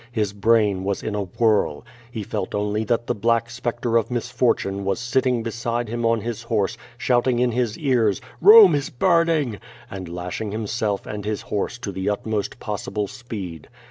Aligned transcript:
His 0.11 0.33
brain 0.33 0.83
was 0.83 1.03
in 1.03 1.13
a 1.13 1.25
whirl. 1.25 1.85
He 2.09 2.23
felt 2.23 2.55
only 2.55 2.83
that 2.85 3.05
the 3.05 3.13
black 3.13 3.51
spectre 3.51 3.97
of 3.97 4.09
misfortune 4.09 4.83
was 4.83 4.99
sitting 4.99 5.43
beside 5.43 5.89
him 5.89 6.07
on 6.07 6.21
his 6.21 6.41
horse, 6.41 6.75
shouting 6.97 7.37
in 7.37 7.51
his 7.51 7.77
ears 7.77 8.19
"Rome 8.41 8.73
is 8.73 8.89
burning," 8.89 9.59
and 9.91 10.09
lashing 10.09 10.53
himself 10.53 11.05
and 11.05 11.23
his 11.23 11.43
horse 11.43 11.77
to 11.77 11.91
the 11.91 12.09
utmost 12.09 12.59
possible 12.59 13.05
speed. 13.05 13.67